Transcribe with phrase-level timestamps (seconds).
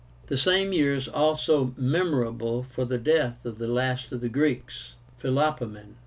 [0.29, 4.95] This same year is also memorable for the death of "the last of the Greeks,"
[5.19, 5.95] PHILOPOEMEN.